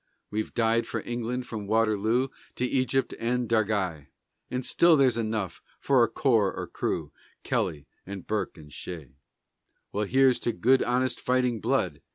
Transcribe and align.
We've 0.31 0.51
died 0.51 0.87
for 0.87 1.01
England 1.05 1.45
from 1.45 1.67
Waterloo 1.67 2.29
To 2.55 2.65
Egypt 2.65 3.13
and 3.19 3.47
Dargai; 3.47 4.07
And 4.49 4.65
still 4.65 4.97
there's 4.97 5.15
enough 5.15 5.61
for 5.79 6.01
a 6.01 6.07
corps 6.07 6.51
or 6.51 6.65
crew, 6.65 7.11
Kelly 7.43 7.85
and 8.03 8.25
Burke 8.25 8.57
and 8.57 8.73
Shea." 8.73 9.11
"Well, 9.91 10.05
here's 10.05 10.39
to 10.39 10.53
good 10.53 10.81
honest 10.81 11.19
fighting 11.19 11.61
blood!" 11.61 12.01